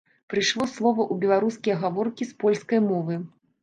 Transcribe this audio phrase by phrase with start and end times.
[0.33, 3.25] Прыйшло слова ў беларускія гаворкі з польскай мовы.